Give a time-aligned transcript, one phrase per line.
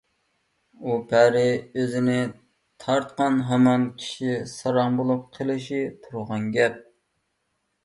[0.85, 1.43] ئۇ پەرى
[1.81, 2.15] ئۆزىنى
[2.85, 6.85] تارتقان ھامان كىشى ساراڭ بولۇپ قېلىشى تۇرغان گەپ.